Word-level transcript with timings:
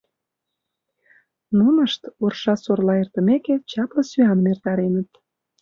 Нунышт, 1.57 2.01
уржа-сорла 2.23 2.93
эртымеке, 3.01 3.55
чапле 3.69 4.01
сӱаным 4.09 4.47
эртареныт. 4.51 5.09